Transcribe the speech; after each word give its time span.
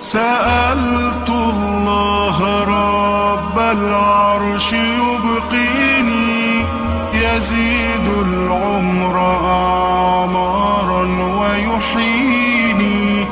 سألت 0.00 1.30
الله 1.30 2.38
رب 2.64 3.58
العرش 3.58 4.72
يبقيني 4.72 6.64
يزيد 7.14 8.06
العمر 8.26 9.18
أعمارا 9.44 11.02
ويحييني 11.40 13.24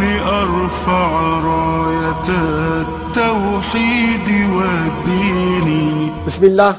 لأرفع 0.00 1.10
راية 1.44 2.28
التوحيد 2.86 4.28
والدين. 4.54 6.12
بسم 6.26 6.44
الله. 6.44 6.76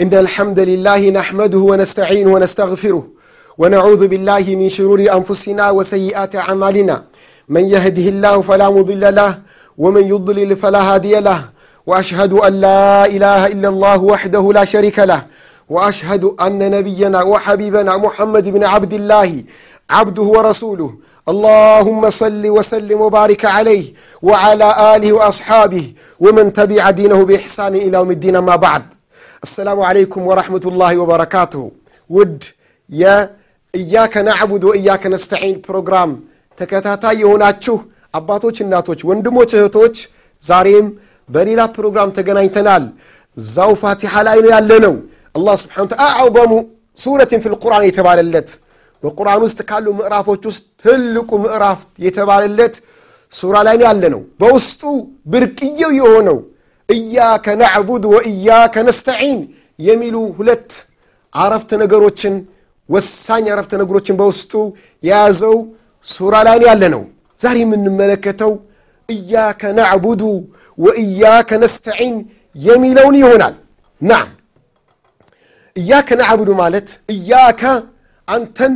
إن 0.00 0.14
الحمد 0.14 0.58
لله 0.60 1.10
نحمده 1.10 1.58
ونستعينه 1.58 2.30
ونستغفره 2.34 3.06
ونعوذ 3.58 4.08
بالله 4.08 4.44
من 4.58 4.68
شرور 4.68 5.00
أنفسنا 5.00 5.70
وسيئات 5.70 6.36
أعمالنا. 6.36 7.04
من 7.50 7.64
يهده 7.74 8.06
الله 8.14 8.42
فلا 8.42 8.70
مضل 8.70 9.14
له 9.14 9.38
ومن 9.78 10.04
يضلل 10.14 10.56
فلا 10.56 10.94
هادي 10.94 11.14
له. 11.20 11.40
وأشهد 11.86 12.32
أن 12.32 12.52
لا 12.66 13.06
إله 13.06 13.46
إلا 13.46 13.68
الله 13.68 13.98
وحده 14.12 14.52
لا 14.52 14.64
شريك 14.64 14.98
له. 14.98 15.20
وأشهد 15.74 16.24
أن 16.24 16.70
نبينا 16.70 17.22
وحبيبنا 17.22 17.96
محمد 17.96 18.48
بن 18.48 18.64
عبد 18.64 18.92
الله 19.00 19.30
عبده 19.90 20.22
ورسوله. 20.22 20.90
اللهم 21.28 22.10
صل 22.10 22.44
وسلم 22.56 23.00
وبارك 23.00 23.44
عليه 23.44 23.84
وعلى 24.22 24.96
آله 24.96 25.12
وأصحابه 25.12 25.92
ومن 26.20 26.52
تبع 26.52 26.90
دينه 26.90 27.24
بإحسان 27.24 27.74
إلى 27.74 27.96
يوم 27.98 28.10
الدين 28.10 28.38
ما 28.38 28.56
بعد. 28.56 28.82
السلام 29.42 29.80
عليكم 29.80 30.26
ورحمة 30.26 30.64
الله 30.66 30.98
وبركاته. 30.98 31.70
ود 32.10 32.44
يا 32.90 33.30
إياك 33.74 34.16
نعبد 34.16 34.64
وإياك 34.64 35.06
نستعين. 35.06 35.62
بروجرام 35.68 36.29
ተከታታይ 36.60 37.16
የሆናችሁ 37.22 37.76
አባቶች 38.14 38.56
እናቶች 38.64 39.00
ወንድሞች 39.08 39.50
እህቶች 39.58 39.96
ዛሬም 40.44 40.86
በሌላ 41.28 41.60
ፕሮግራም 41.74 42.10
ተገናኝተናል። 42.16 42.84
እዛው 43.36 43.72
ፋቲሓ 43.82 44.22
ላይ 44.28 44.38
ነው 44.44 44.50
ያለነው። 44.54 44.94
አላህ 45.34 45.54
ስብሓን 45.62 45.88
ተላ 45.90 46.02
አዕظሙ 46.14 46.52
ሱረትን 46.98 47.40
ፊ 47.42 47.52
ልቁርአን 47.52 47.84
የተባለለት 47.88 48.48
በቁርአን 49.02 49.42
ውስጥ 49.46 49.60
ካሉ 49.68 49.86
ምዕራፎች 49.98 50.42
ውስጥ 50.50 50.64
ትልቁ 50.82 51.30
ምዕራፍ 51.44 51.80
የተባለለት 52.04 52.74
ሱራ 53.32 53.56
ላይ 53.66 53.76
ነው 53.80 53.86
ያለ 53.88 54.04
ነው 54.14 54.22
በውስጡ 54.40 54.82
ብርቅየው 55.32 55.92
የሆነው 55.98 56.38
እያከ 56.88 57.46
ናዕቡድ 57.60 58.04
ወእያከ 58.12 58.74
ነስተዒን 58.88 59.40
የሚሉ 59.78 60.16
ሁለት 60.38 60.70
አረፍተ 61.34 61.70
ነገሮችን 61.82 62.34
ወሳኝ 62.88 63.44
አረፍተ 63.54 63.72
ነገሮችን 63.82 64.16
በውስጡ 64.20 64.52
የያዘው 65.02 65.56
ሱራ 66.06 66.34
ላይ 66.46 66.58
ያለ 66.64 66.82
ነው 66.94 67.02
ዛሬ 67.38 67.56
የምንመለከተው 67.62 68.52
እያከ 69.08 69.62
ናዕቡዱ 69.78 70.22
ወእያከ 70.78 71.50
ነስተዒን 71.62 72.16
የሚለውን 72.56 73.16
ይሆናል። 73.20 73.54
ናም 74.02 74.28
እያከ 75.76 76.08
ናዕቡዱ 76.20 76.50
ማለት 76.62 76.88
እያከ 77.14 77.62
አንተን 78.28 78.74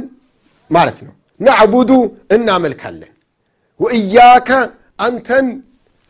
ማለት 0.71 0.99
ነው። 1.07 1.15
ናዕቡዱ 1.41 1.91
እናመልካለን። 2.37 3.13
ወእያከ 3.81 4.51
አንተን 4.99 5.47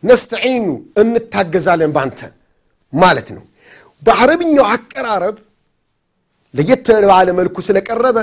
ነስተዒኑ 0.03 0.65
እንታገዛለን 1.01 1.91
በአንተ 1.95 2.19
ማለት 2.93 3.27
ነው። 3.35 3.43
በአረብኛው 4.03 4.65
አቀራረብ 4.73 5.37
ለየት 6.53 6.87
ባለ 7.09 7.29
መልኩ 7.39 7.57
ስለቀረበ 7.67 8.17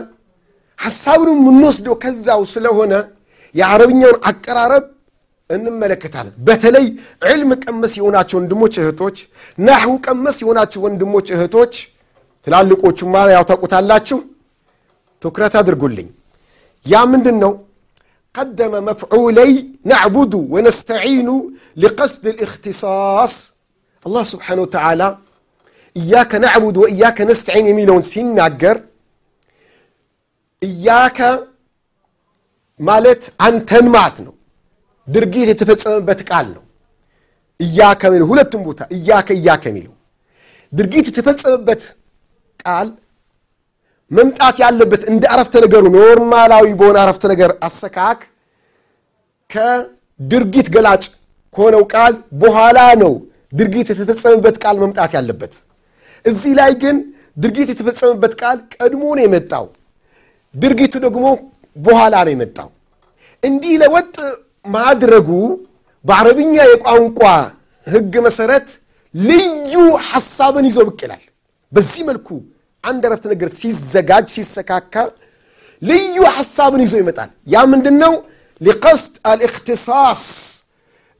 ሐሳቡን 0.78 1.30
የምንወስደው 1.34 1.94
ከዛው 2.02 2.42
ስለሆነ 2.52 2.92
የአረብኛውን 3.54 4.18
አቀራረብ 4.30 4.84
እንመለከታለን። 5.50 6.34
በተለይ 6.46 6.86
ዕልም 7.24 7.50
ቀመስ 7.64 7.92
የሆናቸው 7.98 8.36
ወንድሞች 8.38 8.74
እህቶች፣ 8.82 9.16
ናሕው 9.58 9.94
ቀመስ 10.06 10.36
የሆናቸው 10.42 10.80
ወንድሞች 10.86 11.26
እህቶች፣ 11.36 11.74
ትላልቆቹማ 12.46 13.14
ያው 13.34 13.44
ታውቁታላችሁ። 13.50 14.18
ትኩረት 15.22 15.54
አድርጉልኝ። 15.60 16.08
ያ 16.86 17.02
ምንድን 17.10 17.36
ነው? 17.42 17.52
ቀደመ 18.34 18.74
መፍዑለይ 18.86 19.52
ናዕቡዱ 19.90 20.32
ወነስተዒኑ 20.54 21.28
ሊቀስድ 21.76 22.24
ልእክትሳስ 22.30 23.34
አላህ 24.04 24.22
ስብሓነ 24.30 24.58
ወተዓላ 24.64 25.02
እያከ 25.96 26.32
ናዕቡድ 26.44 26.76
ወእያከ 26.82 27.18
ነስተዒን 27.30 27.66
የሚለውን 27.70 28.04
ሲናገር 28.10 28.76
እያከ 30.62 31.18
ማለት 32.80 33.22
አንተን 33.46 33.86
ማለት 33.94 34.16
ነው። 34.26 34.34
ድርጊት 35.08 35.48
የተፈጸመበት 35.52 36.20
ቃል 36.30 36.46
ነው። 36.56 36.64
እያከ 37.60 38.02
ሁለቱም 38.30 38.62
ቦታ 38.68 38.80
እያከ 38.96 39.28
እያከ 39.38 39.64
የሚለው 39.70 39.94
ድርጊት 40.72 41.06
የተፈጸመበት 41.10 41.82
ቃል 42.60 42.88
መምጣት 44.10 44.56
ያለበት 44.62 45.02
እንደ 45.10 45.24
አረፍተ 45.34 45.54
ነገሩ 45.64 45.84
ኖርማላዊ 45.96 46.66
በሆነ 46.80 46.96
አረፍተ 47.04 47.24
ነገር 47.32 47.50
አሰካክ 47.68 48.20
ከድርጊት 49.50 50.68
ገላጭ 50.74 51.02
ከሆነው 51.54 51.82
ቃል 51.92 52.12
በኋላ 52.42 52.78
ነው 53.02 53.12
ድርጊት 53.52 53.86
የተፈጸመበት 53.92 54.56
ቃል 54.62 54.76
መምጣት 54.82 55.12
ያለበት። 55.18 55.54
እዚህ 56.24 56.52
ላይ 56.60 56.72
ግን 56.82 56.96
ድርጊት 57.36 57.68
የተፈጸመበት 57.72 58.32
ቃል 58.40 58.58
ቀድሞ 58.74 59.02
ነው 59.18 59.24
የመጣው። 59.24 59.66
ድርጊቱ 60.54 60.94
ደግሞ 61.04 61.26
በኋላ 61.76 62.14
ነው 62.26 62.32
የመጣው። 62.34 62.68
እንዲህ 63.42 63.74
ለወጥ 63.82 64.16
ማድረጉ 64.66 65.28
በአረብኛ 66.04 66.54
የቋንቋ 66.70 67.20
ህግ 67.86 68.14
መሰረት 68.26 68.68
ልዩ 69.14 69.74
ሐሳብን 70.10 70.64
ይዞ 70.68 70.78
ብቅ 70.88 71.00
ይላል። 71.06 71.22
በዚህ 71.72 72.02
መልኩ 72.08 72.28
አንድ 72.84 73.02
አረፍተ 73.08 73.24
ነገር 73.32 73.48
ሲዘጋጅ 73.58 74.26
ሲሰካካ 74.36 74.94
ልዩ 75.82 76.16
ሐሳብን 76.36 76.80
ይዞ 76.84 76.94
ይመጣል። 77.02 77.30
ያ 77.48 77.64
ምንድን 77.72 77.96
ነው 78.02 78.14
ሊቀስድ 78.60 79.14
አልእክትሳስ 79.30 80.24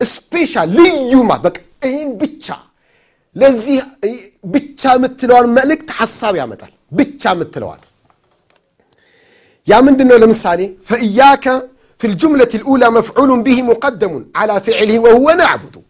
ስፔሻል 0.01 0.69
ልዩ 0.79 1.15
ማ 1.29 1.39
በቃ 1.45 1.57
ይህን 1.87 2.11
ብቻ 2.21 2.47
ለዚህ 3.37 3.77
ብቻ 4.55 4.83
የምትለዋን 4.97 5.47
መልእክት 5.57 5.89
ሐሳብ 5.99 6.35
ያመጣል። 6.41 6.73
ብቻ 6.93 7.23
የምትለዋል 7.35 7.83
يا 9.71 9.81
من 9.81 9.97
دنو 9.97 10.17
لمساني 10.17 10.67
فإياك 10.89 11.47
في 11.99 12.07
الجملة 12.07 12.49
الأولى 12.55 12.91
مفعول 12.91 13.43
به 13.43 13.63
مقدم 13.63 14.13
على 14.37 14.61
فعله 14.67 14.99
وهو 14.99 15.31
نعبد. 15.31 15.83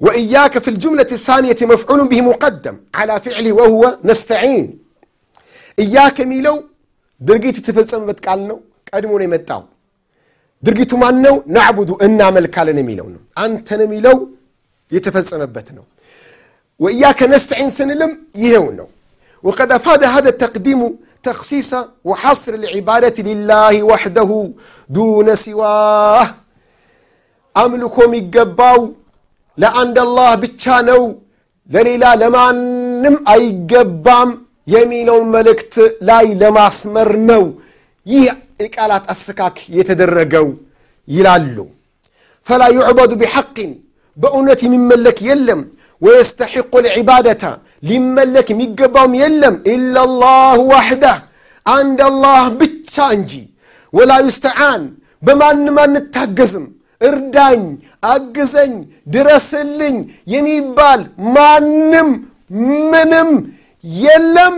وإياك 0.00 0.58
في 0.58 0.68
الجملة 0.74 1.06
الثانية 1.18 1.56
مفعول 1.62 2.08
به 2.08 2.20
مقدم 2.20 2.76
على 2.94 3.20
فعله 3.20 3.52
وهو 3.52 3.98
نستعين. 4.04 4.78
إياك 5.78 6.20
ميلو 6.20 6.56
درقيت 7.28 7.56
تفلسم 7.66 8.06
بتقالنو 8.06 8.56
قدمون 8.94 9.22
متاو 9.32 9.62
درقيتو 10.64 10.96
مانو 11.02 11.34
نعبد 11.56 11.90
إنا 12.04 12.26
ملكالن 12.36 12.78
ميلو 12.88 13.06
أنت 13.44 13.68
نميلو 13.80 14.16
يتفلسم 14.94 15.42
بتنو 15.56 15.84
وإياك 16.82 17.20
نستعين 17.32 17.70
سنلم 17.78 18.12
يهونو 18.34 18.88
وقد 19.46 19.72
أفاد 19.72 20.02
هذا 20.14 20.28
التقديم 20.34 20.80
تخصيص 21.23 21.71
وحصر 22.09 22.53
العبادة 22.53 23.17
لله 23.29 23.83
وحده 23.83 24.29
دون 24.89 25.27
سواه 25.45 26.27
أملكم 27.55 28.09
يقباو 28.19 28.79
ለአንድ 29.57 29.95
አላህ 30.05 30.31
ብቻ 30.43 30.63
ነው 30.89 31.01
ለሌላ 31.69 32.03
ለማንም 32.21 33.15
አይገባም 33.33 34.29
የሚለውን 34.67 35.25
መልእክት 35.35 35.75
ላይ 36.09 36.25
ለማስመር 36.41 37.09
ነው 37.29 37.43
ይህ 38.05 38.27
የቃላት 38.63 39.05
አሰካክ 39.13 39.55
የተደረገው 39.77 40.47
ይላሉ 41.07 41.57
ፈላ 42.47 42.63
ዩዕበዱ 42.77 43.11
ቢሐቅን 43.21 43.71
በእውነት 44.17 44.59
የሚመለክ 44.65 45.17
የለም 45.29 45.61
ወየስተሒቁ 46.01 46.73
ልዕባደተ 46.87 47.43
ሊመለክ 47.82 48.48
የሚገባውም 48.52 49.14
የለም 49.20 49.54
ኢላ 49.72 49.94
ላሁ 50.20 50.58
ዋሕዳህ 50.72 51.18
አንድ 51.66 51.98
አላህ 52.08 52.42
ብቻ 52.60 52.94
እንጂ 53.16 53.32
ወላ 53.92 54.12
ዩስተዓን 54.26 54.82
በማንም 55.22 55.76
አንታገዝም። 55.82 56.66
እርዳኝ 57.00 57.62
አግዘኝ 58.10 58.72
ድረስልኝ 59.14 59.96
የሚባል 60.34 61.00
ማንም 61.36 62.10
ምንም 62.84 63.30
የለም። 64.02 64.56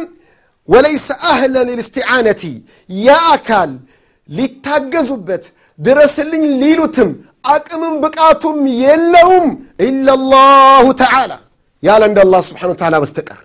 ወለይሰ 0.69 1.09
አህለን 1.31 1.69
ልስትዓነቲ 1.79 2.43
ያ 2.91 3.17
አካል 3.35 3.71
ሊታገዙበት 4.29 5.45
ድረስልኝ 5.79 6.45
ሊሉትም 6.63 7.11
አቅምም 7.55 7.95
ብቃቱም 8.05 8.59
የለውም 8.83 9.47
ኢላላሁ 9.87 10.85
ተዓላ 11.01 11.33
ያለ 11.84 12.02
እንደ 12.10 12.20
አላህ 12.26 12.42
ስብሓን 12.50 12.72
ተዓላ 12.80 12.96
በስተቀር 13.04 13.40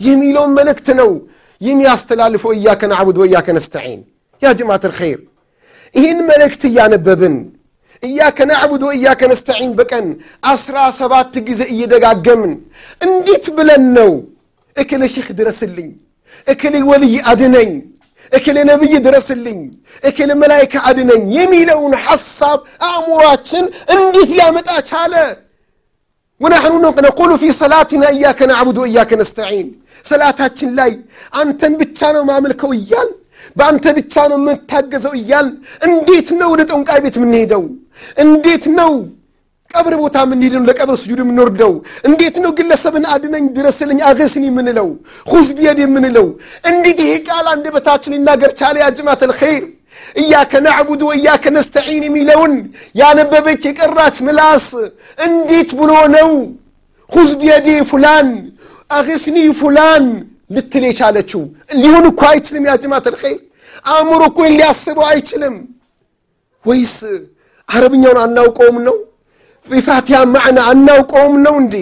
የሚለውን 0.00 0.52
መልእክት 0.58 0.88
ነው 1.00 1.10
የሚያስተላልፈው 1.60 2.52
እያከ 2.56 2.82
ናዕቡድ 2.92 3.16
ወእያከ 3.22 3.48
ነስተዒን 3.58 4.00
ያ 4.42 4.52
ጀማት 4.58 4.84
ልኸይር 4.90 5.20
ይህን 5.94 6.18
መልእክት 6.30 6.62
እያነበብን 6.70 7.34
እያከ 8.02 8.38
ናዕቡድ 8.50 8.82
ወእያከ 8.88 9.20
ነስተዒን 9.32 9.72
በቀን 9.78 10.06
አስራ 10.52 10.76
ሰባት 11.00 11.32
ጊዜ 11.48 11.60
እየደጋገምን 11.74 12.52
እንዴት 13.06 13.46
ብለን 13.56 13.84
ነው 13.98 14.12
እክለ 14.76 15.02
ሼክ 15.14 15.28
ድረስልኝ፣ 15.40 15.88
እክሌ 16.46 16.74
ወልይ 16.90 17.14
አድነኝ፣ 17.30 17.70
እክሌ 18.32 18.56
ነቢይ 18.70 18.94
ድረስልኝ፣ 19.06 19.60
እክሌ 20.02 20.30
መላይካ 20.42 20.74
አድነኝ 20.90 21.22
የሚለውን 21.38 21.94
ሐሳብ 22.04 22.58
አእሙሯችን 22.88 23.64
እንዴት 23.94 24.30
ሊያመጣ 24.32 24.68
ቻለ? 24.90 25.14
ወናሕኑ 26.40 26.74
ነቁሉ 27.06 27.30
ፊ 27.42 27.52
ሰላትና 27.62 28.04
እያከ 28.14 28.40
ናዕቡድ 28.50 28.76
ወእያከ 28.82 29.10
ነስተዒን 29.20 29.68
ሰላታችን 30.04 30.70
ላይ 30.78 30.92
አንተን 31.40 31.72
ብቻ 31.80 31.98
ነው 32.16 32.22
ማምልከው 32.30 32.70
እያል 32.78 33.08
በአንተ 33.56 33.86
ብቻ 33.98 34.14
ነው 34.30 34.38
የምታገዘው 34.40 35.14
እያል 35.20 35.46
እንዴት 35.86 36.28
ነው 36.40 36.48
ወደ 36.54 36.62
ጠንቋይ 36.70 37.00
ቤት 37.04 37.14
የምንሄደው? 37.18 37.62
እንዴት 38.24 38.64
ነው 38.78 38.92
ቀብር 39.70 39.94
ቦታ 40.02 40.16
የምንሄደው? 40.24 40.62
ለቀብር 40.68 40.96
ስጁድ 41.02 41.20
የምንወርደው? 41.22 41.72
እንዴት 42.08 42.36
ነው 42.44 42.50
ግለሰብን 42.58 43.04
አድነኝ 43.14 43.44
ድረስልኝ 43.56 43.98
አገስኒ 44.10 44.44
የምንለው? 44.50 44.88
ሁዝ 45.32 45.48
ቢየድ 45.58 45.78
የምንለው? 45.84 46.26
እንዴት 46.70 46.98
ይሄ 47.04 47.12
ቃል 47.28 47.46
አንደበታችን 47.54 48.14
ሊናገር 48.16 48.50
ቻለ? 48.60 48.74
ያ 48.82 48.88
ጀማዓተል 48.98 49.32
ኸይር 49.40 49.64
እያከ 50.15 50.53
ናዕቡድ 50.65 51.01
ወእያከ 51.09 51.43
ነስተዒን 51.55 52.03
የሚለውን 52.07 52.53
ያነበበች 52.99 53.63
የቀራች 53.69 54.15
ምላስ 54.27 54.67
እንዴት 55.25 55.69
ብሎ 55.79 55.91
ነው 56.15 56.29
ሁዝ 57.09 57.29
ቢየዴ 57.41 57.67
ፉላን 57.91 58.29
አገስኒ 58.89 59.37
ፉላን 59.59 60.05
ልትል 60.55 60.83
የቻለችው? 60.87 61.41
ሊሆን 61.77 62.05
እኮ 62.09 62.21
አይችልም። 62.31 62.63
ያ 62.69 62.73
ጀማዓተል 62.81 63.15
ኸይር 63.21 63.39
አእምሮ 63.91 64.21
እኮ 64.31 64.39
ሊያስበው 64.51 65.05
አይችልም። 65.11 65.55
ወይስ 66.65 66.95
አረብኛውን 67.69 68.19
አናውቀውም 68.23 68.77
ነው? 68.87 68.97
የፋቲሃ 69.67 70.17
ማዕና 70.33 70.59
አናውቀውም 70.71 71.35
ነው 71.45 71.55
እንዴ? 71.61 71.75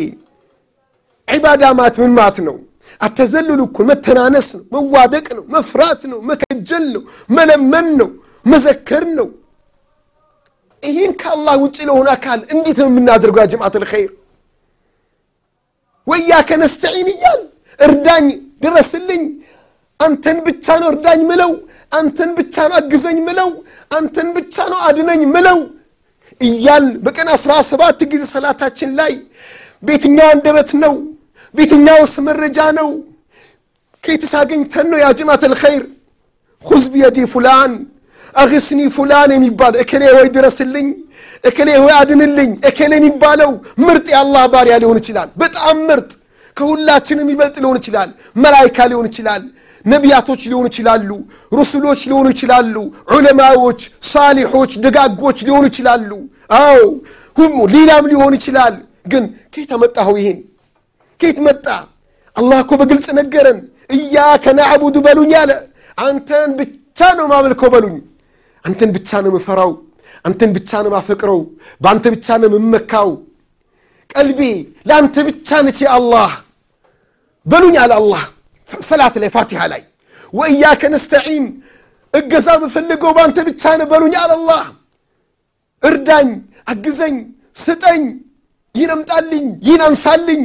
ዒባዳ 1.27 1.63
ማለት 1.77 1.95
ምን 2.01 2.11
ማለት 2.17 2.37
ነው? 2.47 2.55
አተዘልሉ 3.00 3.60
እኮ 3.68 3.78
መተናነስ 3.90 4.48
ነው፣ 4.56 4.62
መዋደቅ 4.74 5.26
ነው፣ 5.36 5.44
መፍራት 5.54 6.00
ነው፣ 6.10 6.18
መከጀል 6.30 6.84
ነው፣ 6.94 7.02
መለመን 7.36 7.88
ነው፣ 8.00 8.10
መዘከር 8.46 9.04
ነው። 9.18 9.28
ይህን 10.82 11.12
ከአላህ 11.20 11.54
ውጭ 11.62 11.76
ለሆነ 11.88 12.08
አካል 12.16 12.40
እንዴት 12.54 12.78
ነው 12.82 12.88
የምናደርገው? 12.90 13.40
ያ 13.42 13.48
ጀማዓተል 13.52 13.84
ኸይር 13.92 14.10
ወእያከ 16.06 16.50
ነስተዒን 16.62 17.08
እያል 17.14 17.40
እርዳኝ፣ 17.78 18.26
ድረስልኝ፣ 18.64 19.24
አንተን 20.00 20.38
ብቻ 20.46 20.66
ነው 20.80 20.88
እርዳኝ 20.92 21.20
ምለው፣ 21.30 21.52
አንተን 21.92 22.30
ብቻ 22.38 22.56
ነው 22.70 22.76
አግዘኝ 22.80 23.18
ምለው፣ 23.28 23.50
አንተን 23.90 24.28
ብቻ 24.36 24.56
ነው 24.72 24.80
አድነኝ 24.88 25.22
ምለው 25.34 25.58
እያል 26.40 26.84
በቀን 27.04 27.28
አስራ 27.34 27.52
ሰባት 27.70 28.00
ጊዜ 28.12 28.22
ሰላታችን 28.34 28.90
ላይ 29.00 29.12
ቤትኛው 29.82 30.28
አንደበት 30.34 30.70
ነው? 30.82 30.94
ቤትኛውስ 31.53 32.13
መረጃ 32.27 32.57
ነው? 32.79 32.89
ከየትስ 34.03 34.33
አግኝተን 34.39 34.85
ነው? 34.91 34.97
يا 35.03 35.07
جماعة 35.19 35.53
الخير 35.61 35.83
خذ 36.65 36.83
بيدي 36.93 37.17
فلان 37.33 37.71
أغثني 38.35 38.79
فلان 38.95 39.29
የሚባል 39.35 39.73
እከሌ 39.83 40.03
ወይ 40.15 40.27
ድረስልኝ፣ 40.35 40.87
እከሌ 41.49 41.69
ወይ 41.83 41.93
አድንልኝ፣ 41.99 42.51
እከሌ 42.69 42.91
የሚባለው 42.97 43.51
ምርጥ 43.85 44.05
የአላህ 44.13 44.43
ባሪያ 44.53 44.75
ሊሆን 44.83 44.97
ይችላል። 45.01 45.29
በጣም 45.41 45.75
ምርጥ 45.89 46.11
ከሁላችን 46.57 47.17
የሚበልጥ 47.21 47.55
ሊሆን 47.63 47.77
ይችላል። 47.81 48.09
መላይካ 48.35 48.77
ሊሆን 48.91 49.07
ይችላል። 49.11 49.43
ነቢያቶች 49.85 50.41
ሊሆኑ 50.51 50.65
ይችላሉ። 50.71 51.09
ሩሱሎች 51.51 52.01
ሊሆኑ 52.09 52.27
ይችላሉ። 52.33 52.75
ዑለማዎች፣ 53.13 53.79
ሳሊሖች፣ 54.11 54.71
ደጋጎች 54.85 55.37
ሊሆኑ 55.47 55.63
ይችላሉ። 55.71 56.09
አዎ 56.59 56.79
ሁሙ 57.37 57.55
ሌላም 57.75 58.03
ሊሆን 58.11 58.33
ይችላል። 58.39 58.75
ግን 59.05 59.23
ከየት? 59.53 59.71
ይሄን 60.17 60.37
ከየት 61.22 61.38
መጣ? 61.46 61.66
አላህ 62.36 62.58
እኮ 62.64 62.72
በግልጽ 62.80 63.08
ነገረን። 63.18 63.58
እያከ 63.94 64.44
ናዕቡዱ 64.58 64.96
በሉኝ 65.06 65.32
አለ። 65.40 65.50
አንተን 65.98 66.50
ብቻ 66.58 66.98
ነው 67.18 67.26
ማመልከው 67.32 67.68
በሉኝ። 67.74 67.96
አንተን 68.64 68.90
ብቻ 68.96 69.10
ነው 69.24 69.30
ምፈራው። 69.36 69.72
አንተን 70.24 70.50
ብቻ 70.56 70.70
ነው 70.84 70.90
ማፈቅረው። 70.94 71.40
በአንተ 71.80 72.04
ብቻ 72.14 72.26
ነው 72.40 72.48
የምመካው። 72.50 73.10
ቀልቤ 74.10 74.40
ለአንተ 74.88 75.16
ብቻ 75.28 75.48
ነች 75.66 75.80
አላህ 75.96 76.30
በሉኝ 77.46 77.76
አለ 77.82 77.92
አላህ 78.00 78.22
ሰላት 78.84 79.14
ላይ 79.22 79.30
ፋቲሃ 79.34 79.60
ላይ 79.72 79.82
ወእያከ 80.32 80.82
ነስተዒን 80.94 81.44
እገዛ 82.14 82.48
ምፈልገው 82.62 83.10
በአንተ 83.16 83.38
ብቻ 83.48 83.62
ነው 83.80 83.86
በሉኝ 83.92 84.14
አለ 84.22 84.30
አላህ 84.38 84.62
እርዳኝ 85.82 86.28
አግዘኝ 86.66 87.16
ስጠኝ 87.56 88.02
ይህን 88.74 88.90
አምጣልኝ 88.96 89.46
ይህን 89.66 89.82
አንሳልኝ 89.86 90.42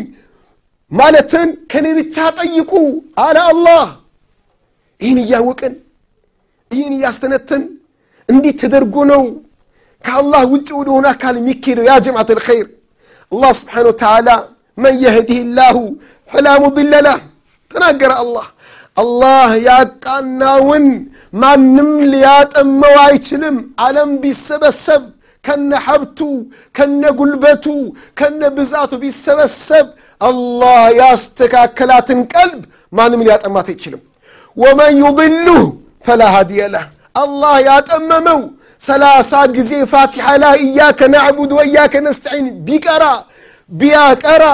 ማለትን 0.92 1.50
ከኔ 1.72 1.88
ብቻ 2.00 2.16
ጠይቁ 2.40 2.72
አለ 3.26 3.38
አላህ 3.52 3.86
ይህን 5.02 5.20
እያወቅን 5.24 5.74
ይህን 6.72 6.94
እያስተነተን 6.98 7.64
እንዴት 8.30 8.58
ተደርጎ 8.62 8.96
ነው 9.12 9.24
ከአላህ 10.04 10.42
ውጭ 10.54 10.68
ወደሆነ 10.80 11.06
አካል 11.14 11.36
የሚካሄደው 11.40 11.86
ያ 11.90 11.96
ጀማዓት 12.06 12.30
ልኸይር 12.40 12.68
አላህ 13.32 13.52
ስብሓን 13.60 13.86
ወተዓላ 13.92 14.30
መን 14.78 14.96
የህዲህ 15.04 15.40
ላሁ 15.58 15.78
ፈላ 16.30 16.48
ሙድለ 16.64 16.94
ላህ 17.08 17.20
ተናገረ 17.72 18.12
አላህ 18.24 18.48
አላህ 18.98 19.50
ያቃናውን 19.68 20.86
ማንም 21.44 21.90
ሊያጠመው 22.14 22.96
አይችልም 23.06 23.56
ዓለም 23.86 24.12
ቢሰበሰብ 24.24 25.04
ከነ 25.44 25.72
ሀብቱ 25.86 26.20
ከነ 26.76 27.04
ጉልበቱ 27.20 27.66
ከነ 28.20 28.42
ብዛቱ 28.58 28.92
ቢሰበሰብ 29.02 29.88
አላህ 30.21 30.79
ያስተካከላትን 31.01 32.21
ቀልብ 32.33 32.63
ማንም 32.93 33.21
ሊያጠማት 33.27 33.67
አይችልም 33.73 34.03
ወመን 34.57 34.95
ዩድልሁ 35.03 35.59
ፈላ 36.05 36.23
ሃዲየ 36.35 36.63
ለህ 36.75 36.87
አላህ 37.15 37.55
ያጠመመው 37.69 38.41
ሰላሳ 38.81 39.33
ጊዜ 39.57 39.73
ፋቲሐ 39.93 40.27
ላይ 40.43 40.59
እያከ 40.67 41.01
ናዕቡድ 41.15 41.53
ወእያከ 41.59 41.95
ነስተዒን 42.07 42.47
ቢቀራ 42.67 43.05
ቢያቀራ 43.71 44.45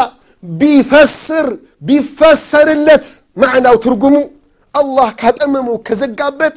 ቢፈስር 0.42 1.46
ቢፈሰርለት 1.88 3.06
ማዕናው 3.42 3.76
ትርጉሙ 3.84 4.16
አላህ 4.74 5.08
ካጠመመው 5.20 5.76
ከዘጋበት 5.86 6.56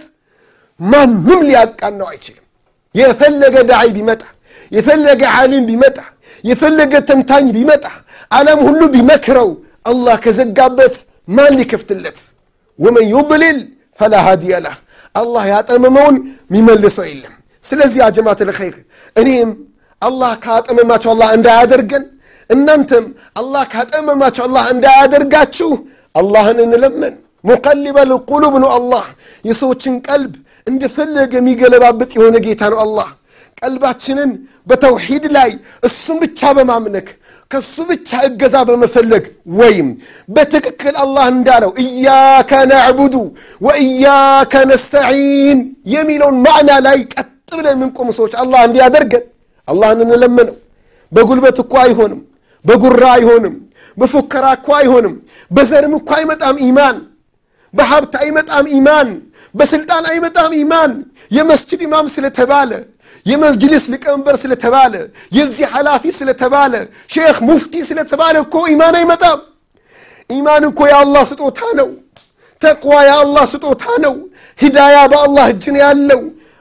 ማንም 0.80 1.40
ሊያቃናው 1.50 2.08
አይችልም 2.14 2.44
የፈለገ 2.96 3.56
ዳዒ 3.72 3.88
ቢመጣ 3.98 4.22
የፈለገ 4.72 5.22
ዓሊም 5.38 5.64
ቢመጣ 5.70 5.98
የፈለገ 6.44 6.94
ተንታኝ 7.10 7.46
ቢመጣ 7.58 7.86
ዓለም 8.32 8.60
ሁሉ 8.68 8.82
ቢመክረው 8.94 9.50
አላህ 9.86 10.16
ከዘጋበት 10.24 10.96
ማን 11.28 11.54
ሊከፍትለት? 11.60 12.18
ወመን 12.80 13.06
ዩضልል 13.14 13.58
ፈላ 14.00 14.14
ሃዲየ 14.26 14.54
ለህ። 14.66 14.76
አላህ 15.16 15.44
ያጠመመውን 15.54 16.16
የሚመልሰው 16.50 17.06
የለም። 17.10 17.34
ስለዚህ 17.66 18.00
አጀማት 18.08 18.40
ልኸይር 18.50 18.76
እኔም 19.16 19.50
አላህ 20.02 20.32
ካጠመማቸው 20.44 21.10
አላህ 21.14 21.30
እንዳያደርገን 21.38 22.04
እናንተም 22.50 23.06
አላህ 23.40 23.64
ካጠመማቸው 23.74 24.44
አላህ 24.48 24.66
እንዳያደርጋችሁ 24.74 25.70
አላህን 26.16 26.60
እንለመን 26.66 27.16
ሙቀሊበ 27.44 27.98
ልቁሉብ 28.12 28.54
ነው 28.64 28.70
አላህ። 28.78 29.06
የሰዎችን 29.46 29.96
ቀልብ 30.08 30.34
እንደፈለገ 30.68 31.34
የሚገለባብጥ 31.40 32.12
የሆነ 32.18 32.38
ጌታ 32.46 32.64
ነው 32.74 32.80
አላህ። 32.86 33.10
ቀልባችንን 33.58 34.32
በተውሒድ 34.68 35.26
ላይ 35.38 35.52
እሱም 35.84 36.18
ብቻ 36.24 36.50
በማምለክ 36.58 37.08
ከሱ 37.52 37.76
ብቻ 37.90 38.10
እገዛ 38.28 38.56
በመፈለግ 38.70 39.24
ወይም 39.60 39.88
በትክክል 40.30 40.96
አላህ 41.04 41.26
እንዳለው 41.34 41.72
እያከ 41.84 42.52
ናዕቡዱ 42.72 43.16
ወእያከ 43.68 44.54
ነስተዒን 44.72 45.60
የሚለውን 45.94 46.38
ማዕና 46.46 46.72
ላይ 46.88 46.98
ቀጥ 47.14 47.30
ብለን 47.52 47.76
የምንቆሙ 47.78 48.10
ሰዎች 48.18 48.34
አላህ 48.42 48.62
እንዲያደርገን። 48.68 49.24
አላህን 49.68 50.02
እንለመነው 50.06 50.56
በጉልበት 51.12 51.58
እኮ 51.64 51.74
አይሆንም 51.84 52.20
በጉራ 52.66 53.04
አይሆንም 53.18 53.56
በፉከራ 53.98 54.46
እኮ 54.58 54.70
አይሆንም 54.80 55.14
በዘርም 55.52 55.94
እኮ 56.00 56.10
አይመጣም 56.18 56.58
ኢማን 56.68 56.98
በሀብት 57.74 58.14
አይመጣም 58.22 58.66
ኢማን 58.78 59.10
በስልጣን 59.56 60.04
አይመጣም 60.12 60.52
ኢማን 60.60 60.92
የመስጅድ 61.32 61.82
ኢማም 61.88 62.08
ስለተባለ 62.16 62.72
የመጅሊስ 63.27 63.85
ሊቀመንበር 63.93 64.37
ስለተባለ 64.43 64.95
የዚህ 65.37 65.67
ኃላፊ 65.75 66.05
ስለተባለ 66.19 66.73
ሼክ 67.15 67.37
ሙፍቲ 67.49 67.75
ስለተባለ 67.89 68.35
እኮ 68.45 68.55
ኢማን 68.73 68.97
አይመጣም 69.01 69.41
ኢማን 70.31 70.65
እኮ 70.71 70.81
የአላህ 70.91 71.23
ስጦታ 71.31 71.61
ነው 71.81 71.89
ተቅዋ 72.63 72.95
የአላህ 73.09 73.45
ስጦታ 73.53 73.85
ነው 74.05 74.15
ሂዳያ 74.59 74.97
በአላህ 75.13 75.47
እጅን 75.53 75.77
ያለው 75.83 76.21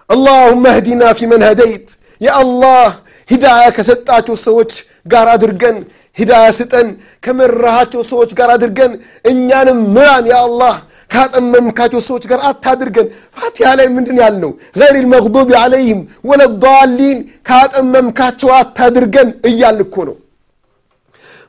አላሁመ 0.09 0.65
ህዲና 0.77 1.03
ፊመን 1.19 1.43
ሀደይት 1.47 1.87
የአላህ 2.21 2.87
ሂዳያ 3.29 3.65
ከሰጣቸው 3.75 4.35
ሰዎች 4.45 4.71
ጋር 5.05 5.27
አድርገን 5.33 5.77
ሂዳያ 6.17 6.47
ስጠን 6.57 6.87
ከመራሃቸው 7.23 8.01
ሰዎች 8.09 8.31
ጋር 8.39 8.49
አድርገን 8.55 8.91
እኛንም 9.31 9.79
ምራን 9.95 10.25
ያ 10.31 10.37
አላህ 10.47 10.73
ካጠመምካቸው 11.10 12.00
ሰዎች 12.08 12.24
ጋር 12.30 12.40
አታድርገን። 12.48 13.08
ፋቲሃ 13.36 13.68
ላይ 13.78 13.86
ምንድን 13.96 14.16
ያልነው? 14.22 14.50
ገይር 14.76 14.94
ልመግዱቢ 14.98 15.48
ዓለይህም 15.62 16.00
ወለዳሊን 16.28 17.18
ካጠመምካቸው 17.48 18.50
አታድርገን 18.60 19.28
እያልን 19.48 19.82
እኮ 19.86 19.96
ነው። 20.08 20.16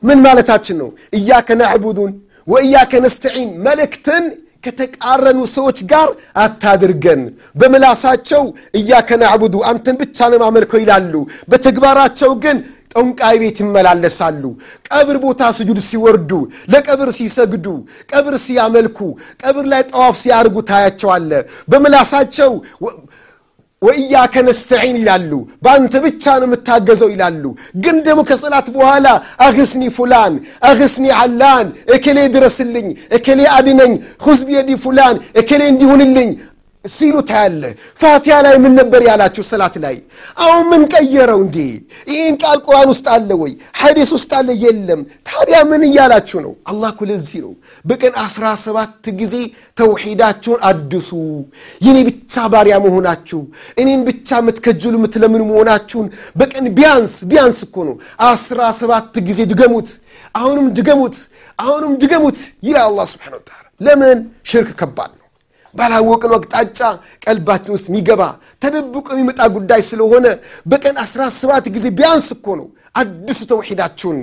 ምን 0.02 0.18
ማለታችን 0.26 0.76
ነው? 0.82 0.88
እያከ 1.12 1.48
ናዕቡዱን 1.60 2.12
ወእያከ 2.48 2.92
ነስተዒን 3.04 3.48
መልእክትን 3.66 4.24
ከተቃረኑ 4.64 5.40
ሰዎች 5.56 5.78
ጋር 5.90 6.08
አታድርገን። 6.44 7.20
በምላሳቸው 7.54 8.42
እያከ 8.74 9.10
ናዕቡዱ 9.22 9.54
አንተን 9.70 9.96
ብቻ 10.00 10.18
ነው 10.32 10.38
ይላሉ። 10.82 11.14
በተግባራቸው 11.50 12.30
ግን 12.44 12.56
ጠንቋይ 12.92 13.36
ቤት 13.42 13.58
ይመላለሳሉ። 13.62 14.42
ቀብር 14.88 15.16
ቦታ 15.24 15.40
ስጁድ 15.58 15.78
ሲወርዱ 15.88 16.30
ለቀብር 16.72 17.08
ሲሰግዱ 17.18 17.66
ቀብር 18.12 18.34
ሲያመልኩ 18.44 18.98
ቀብር 19.42 19.64
ላይ 19.72 19.82
ጠዋፍ 19.90 20.14
ሲያርጉ 20.22 20.56
ታያቸዋለ። 20.70 21.30
በምላሳቸው 21.70 22.52
ወእያከ 23.82 24.34
ነስተዒን 24.46 24.96
ይላሉ። 25.00 25.32
በአንተ 25.64 25.94
ብቻ 26.04 26.24
ነው 26.40 26.46
የምታገዘው 26.48 27.08
ይላሉ። 27.12 27.44
ግን 27.84 27.96
ደግሞ 28.06 28.20
ከሰላት 28.30 28.68
በኋላ 28.76 29.06
አግስኒ 29.46 29.82
ፉላን 29.96 30.34
አግስኒ 30.70 31.04
አላን 31.18 31.66
እከሌ 31.96 32.18
ድረስልኝ 32.34 32.86
እከሌ 33.16 33.40
አድነኝ 33.56 33.92
ሁዝ 34.26 34.40
ቢየዲ 34.48 34.70
ፉላን 34.84 35.16
እከሌ 35.40 35.60
እንዲሁንልኝ 35.72 36.30
ሲሉ 36.88 37.16
ታያለ 37.28 37.62
ፋቲያ 38.00 38.34
ላይ 38.44 38.54
ምን 38.62 38.72
ነበር 38.80 39.00
ያላችሁ 39.08 39.42
ሰላት 39.50 39.74
ላይ? 39.84 39.96
አሁን 40.42 40.64
ምን 40.70 40.82
ቀየረው 40.92 41.40
እንዴ? 41.44 41.58
ይህን 42.10 42.34
ቃል 42.42 42.58
ቁርአን 42.66 42.88
ውስጥ 42.92 43.06
አለ 43.14 43.30
ወይ? 43.42 43.52
ሐዲስ 43.80 44.10
ውስጥ 44.16 44.30
አለ? 44.38 44.48
የለም። 44.64 45.00
ታዲያ 45.28 45.58
ምን 45.70 45.82
እያላችሁ 45.88 46.38
ነው? 46.46 46.52
አላህ 46.70 46.88
እኮ 46.94 47.00
ለዚህ 47.10 47.38
ነው 47.44 47.52
በቀን 47.84 48.14
አስራ 48.24 48.44
ሰባት 48.64 48.86
ጊዜ 49.20 49.34
ተውሒዳችሁን 49.78 50.60
አድሱ። 50.70 51.10
የኔ 51.80 51.98
ብቻ 52.08 52.34
ባሪያ 52.52 52.74
መሆናችሁ 52.84 53.40
እኔን 53.80 54.00
ብቻ 54.08 54.28
የምትከጅሉ 54.40 54.94
የምትለምኑ 54.98 55.42
መሆናችሁን 55.50 56.06
በቀን 56.40 56.66
ቢያንስ 56.78 57.14
ቢያንስ 57.30 57.60
እኮ 57.66 57.76
ነው 57.88 57.96
አስራ 58.28 58.60
ሰባት 58.80 59.14
ጊዜ 59.28 59.40
ድገሙት። 59.52 59.90
አሁንም 60.34 60.66
ድገሙት። 60.78 61.16
አሁንም 61.58 61.92
ድገሙት 62.02 62.38
ይላል 62.66 62.84
አላህ 62.88 63.06
ስብሓን 63.12 63.34
ለምን? 63.80 64.18
ሽርክ 64.44 64.70
ከባድ 64.80 65.12
ነው 65.77 65.79
ባላወቅነው 65.79 66.35
አቅጣጫ 66.39 66.79
ቀልባችን 67.23 67.73
ውስጥ 67.75 67.87
የሚገባ 67.91 68.21
ተደብቆ 68.63 69.07
የሚመጣ 69.15 69.41
ጉዳይ 69.55 69.81
ስለሆነ 69.89 70.25
በቀን 70.71 70.97
17 71.05 71.69
ጊዜ 71.75 71.85
ቢያንስ 71.99 72.27
እኮ 72.35 72.47
ነው 72.59 72.67
አዲሱ 73.01 73.39
ተውሒዳችሁን 73.51 74.17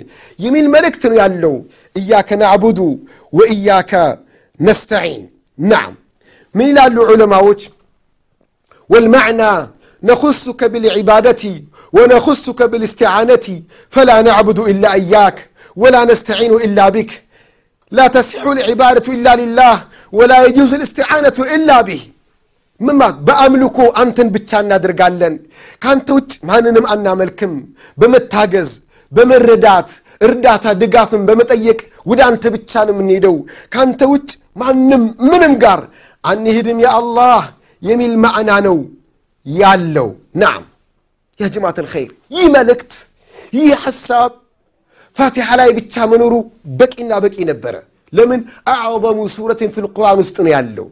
የሚል 0.44 0.66
መልእክት 0.74 1.02
ነው 1.10 1.16
ያለው 1.22 1.54
እያከ 1.96 2.38
ናዕቡዱ 2.42 2.80
ወእያከ 3.38 3.92
ነስተዒን 4.60 5.24
ናም 5.58 5.92
ምን 6.54 6.66
ይላሉ 6.72 6.96
ዑለማዎች 7.12 7.60
والمعنى 8.90 9.52
نخصك 10.02 10.60
بالعبادة 10.64 11.44
ونخصك 11.92 12.60
بالاستعانة 12.62 13.46
فلا 13.94 14.16
نعبد 14.22 14.58
إلا 14.72 14.92
إياك 14.92 15.36
ولا 15.76 16.00
نستعين 16.04 16.52
إلا 16.66 16.88
بك 16.88 17.10
لا 17.92 18.06
تصح 18.16 18.42
العبادة 18.56 19.06
إلا 19.16 19.32
لله 19.40 19.76
ولا 20.18 20.38
يجوز 20.46 20.70
الاستعانة 20.78 21.36
إلا 21.56 21.76
به 21.88 22.02
ምን 22.80 22.96
ማለት 23.00 23.16
በአምልኮ 23.28 23.78
አንተን 24.02 24.28
ብቻ 24.34 24.50
እናደርጋለን 24.64 25.34
ከአንተ 25.82 26.08
ውጭ 26.18 26.32
ማንንም 26.50 26.84
አናመልክም 26.92 27.52
በመታገዝ 28.00 28.70
በመረዳት 29.12 29.90
እርዳታ 30.26 30.64
ድጋፍን 30.82 31.22
በመጠየቅ 31.28 31.78
ወደ 32.10 32.20
አንተ 32.28 32.44
ብቻ 32.54 32.72
ነው 32.86 32.94
የምንሄደው 32.94 33.36
ከአንተ 33.72 34.00
ውጭ 34.12 34.30
ማንም 34.62 35.02
ምንም 35.30 35.52
ጋር 35.64 35.80
አንሄድም 36.24 36.78
የአላህ 36.84 37.42
የሚል 37.82 38.14
ማዕና 38.24 38.50
ነው 38.68 38.78
ያለው 39.46 40.08
ናም 40.42 40.62
ያ 41.40 41.48
ጀማት 41.54 41.76
ልኸይር 41.84 42.10
ይህ 42.36 42.46
መልእክት 42.56 42.92
ይህ 43.58 43.70
ሐሳብ 43.84 44.32
ፋቲሓ 45.17 45.47
ላይ 45.59 45.69
ብቻ 45.77 45.95
መኖሩ 46.11 46.33
በቂና 46.79 47.11
በቂ 47.23 47.35
ነበረ። 47.51 47.75
ለምን? 48.13 48.39
አዕظሙ 48.73 49.17
ሱረትን 49.35 49.69
ፊ 49.73 49.83
ልቁርአን 49.85 50.17
ውስጥ 50.21 50.37
ነው 50.45 50.51
ያለው። 50.55 50.87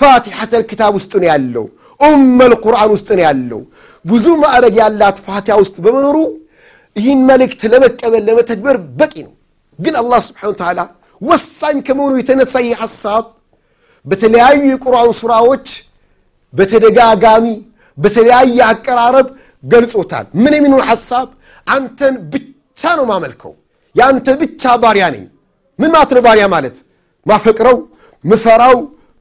ፋቲሐተ 0.00 0.52
ልኪታብ 0.62 0.92
ውስጥ 0.98 1.12
ነው 1.20 1.28
ያለው። 1.32 1.64
ኡመ 2.00 2.38
ልቁርአን 2.52 2.90
ውስጥ 2.94 3.08
ነው 3.18 3.24
ያለው። 3.28 3.60
ብዙ 4.04 4.26
ማዕረግ 4.42 4.74
ያላት 4.82 5.18
ፋቲሓ 5.26 5.54
ውስጥ 5.62 5.76
በመኖሩ 5.84 6.16
ይህን 6.96 7.20
መልእክት 7.30 7.60
ለመቀበል 7.72 8.22
ለመተግበር 8.28 8.76
በቂ 8.98 9.14
ነው። 9.26 9.32
ግን 9.78 9.94
አላህ 10.00 10.18
ስብሓን 10.26 10.54
ተዓላ 10.60 10.80
ወሳኝ 11.20 11.76
ከመሆኑ 11.86 12.12
የተነሳ 12.20 12.54
ይህ 12.64 12.74
ሐሳብ 12.82 13.24
በተለያዩ 14.06 14.60
የቁርአን 14.66 15.10
ሱራዎች 15.20 15.66
በተደጋጋሚ 16.54 17.46
በተለያየ 17.98 18.58
አቀራረብ 18.70 19.26
ገልጾታል። 19.64 20.26
ምን 20.42 20.52
የሚሆን 20.56 20.82
ሐሳብ? 20.90 21.26
አንተን 21.66 22.14
ብቻ 22.32 22.53
ነው 22.94 23.04
ማመልከው 23.10 23.52
የአንተ 23.96 24.28
ብቻ 24.40 24.62
ባሪያ 24.82 25.04
ነኝ። 25.14 25.24
ምን 25.78 25.90
ማለት 25.94 26.10
ነው 26.16 26.22
ባሪያ 26.26 26.44
ማለት? 26.54 26.76
ማፈቅረው 27.26 27.76
ምፈራው 28.24 28.76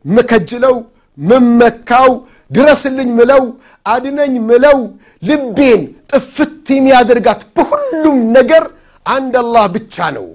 ምከጅለው 0.06 0.76
ምመካው 1.18 2.10
ድረስልኝ 2.52 3.10
ምለው 3.20 3.44
አድነኝ 3.86 4.34
ምለው 4.50 4.78
ልቤን 5.24 5.82
ጥፍት 6.12 6.66
የሚያደርጋት 6.76 7.42
በሁሉም 7.56 8.18
ነገር 8.38 8.64
አንድ 9.06 9.34
አላህ 9.42 9.66
ብቻ 9.76 9.96
ነው 10.18 10.28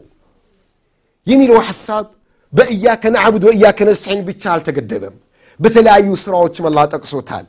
የሚለው 1.26 1.58
ሐሳብ። 1.68 2.06
በእያከ 2.52 3.04
ናዕቡድ 3.14 3.42
ወእያከ 3.48 3.78
ነስዒን 3.88 4.20
ብቻ 4.28 4.42
አልተገደበም። 4.54 5.16
በተለያዩ 5.60 6.08
ስራዎችም 6.22 6.66
አላህ 6.70 6.84
ጠቅሶታል። 6.94 7.46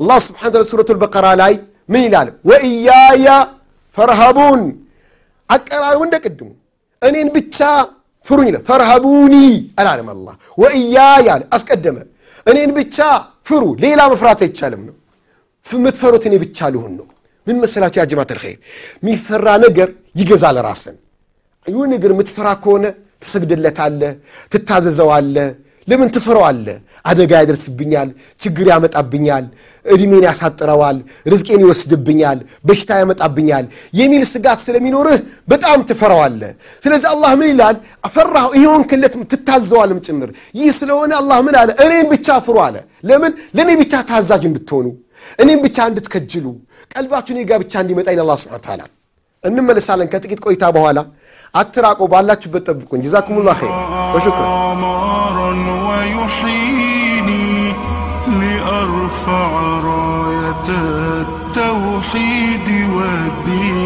አላህ 0.00 0.18
ስብሓን 0.26 0.50
ታላ 0.52 0.62
ሱረቱ 0.70 0.88
ልበቀራ 0.96 1.26
ላይ 1.42 1.52
ምን 1.88 2.02
ይላል? 2.06 2.28
ወእያያ 2.48 3.26
ፈርሃቡን 3.96 4.62
አቀራረቡ 5.50 6.00
እንደ 6.06 6.16
ቅድሙ 6.24 6.48
እኔን 7.02 7.28
ብቻ 7.36 7.58
ፍሩኝ 8.26 8.46
ይላል። 8.50 8.64
ፈርሃቡኒ 8.68 9.34
አላለም 9.80 10.08
አላ 10.12 10.28
ወእያያ 10.58 11.06
አለ 11.34 11.42
አስቀደመ 11.56 11.96
እኔን 12.46 12.70
ብቻ 12.78 12.98
ፍሩ 13.48 13.62
ሌላ 13.84 14.00
መፍራት 14.12 14.40
አይቻልም 14.46 14.82
ነው። 14.88 14.96
የምትፈሩት 15.66 16.24
እኔ 16.28 16.34
ብቻ 16.44 16.58
ልሁን 16.74 16.92
ነው። 16.98 17.06
ምን 17.46 17.56
መሰላቸው 17.62 17.98
ያጀማት 18.02 18.30
ልኸይር 18.36 18.58
የሚፈራ 19.02 19.46
ነገር 19.64 19.88
ይገዛል 20.20 20.56
ራስን። 20.66 20.96
ይህ 21.66 21.78
ነገር 21.94 22.10
የምትፈራ 22.14 22.48
ከሆነ 22.62 22.84
ትሰግድለታለ 23.22 24.02
ትታዘዘዋለ 24.52 25.36
ለምን 25.90 26.08
ትፈረዋለ 26.14 26.66
አደጋ 27.04 27.32
ያደርስብኛል 27.40 28.08
ችግር 28.40 28.66
ያመጣብኛል 28.72 29.44
እድሜን 29.86 30.24
ያሳጥረዋል 30.28 30.96
ርዝቄን 31.26 31.60
ይወስድብኛል 31.64 32.38
በሽታ 32.66 32.90
ያመጣብኛል 33.00 33.64
የሚል 34.00 34.22
ስጋት 34.32 34.60
ስለሚኖርህ 34.66 35.18
በጣም 35.48 35.78
ትፈረዋለ 35.90 36.42
ስለዚህ 36.82 37.08
አላህ 37.14 37.30
ምን 37.40 37.48
ይላል? 37.52 37.76
ፈራሁ 38.14 38.48
ይሆን 38.60 38.82
ክለት 38.90 39.14
ትታዘዋልም 39.32 39.98
ጭምር። 40.06 40.28
ይህ 40.54 40.70
ስለሆነ 40.80 41.10
አላህ 41.20 41.38
ምን 41.46 41.54
አለ? 41.60 41.70
እኔም 41.84 42.06
ብቻ 42.12 42.28
ፍሩ 42.46 42.56
አለ። 42.66 42.76
ለምን? 43.04 43.32
ለእኔ 43.56 43.70
ብቻ 43.82 43.92
ታዛዥ 44.10 44.42
እንድትሆኑ 44.50 44.86
እኔም 45.42 45.60
ብቻ 45.66 45.78
እንድትከጅሉ 45.90 46.46
ቀልባችሁ 46.90 47.32
እኔ 47.34 47.40
ብቻ 47.62 47.72
እንዲመጣ 47.84 48.08
ይን 48.14 48.22
አላ 48.24 48.32
ስብን 48.42 48.62
ታላ 48.66 48.80
እንመለሳለን 49.43 50.09
ከጥቂት 50.13 50.39
ቆይታ 50.45 50.63
በኋላ 50.75 50.99
አትራቆ 51.53 51.99
ባላችሁበት 52.13 52.63
ጠብቁን 52.69 53.03
ጀዛኩሙላ 53.05 53.49
ኸይር 53.59 53.75
ወሽክር 54.15 54.47
عمارا 54.65 55.51
ويحييني 55.87 57.47
لأرفع 58.39 59.49
راية 59.89 60.69
التوحيد 61.23 62.67
والدين 62.95 63.78